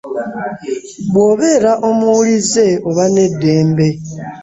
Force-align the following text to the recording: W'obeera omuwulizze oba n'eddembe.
W'obeera 1.15 1.71
omuwulizze 1.89 2.67
oba 2.89 3.05
n'eddembe. 3.13 3.87